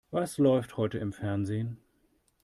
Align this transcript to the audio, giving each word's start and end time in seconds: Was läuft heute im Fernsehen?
Was 0.09 0.39
läuft 0.39 0.77
heute 0.77 0.97
im 0.97 1.13
Fernsehen? 1.13 1.77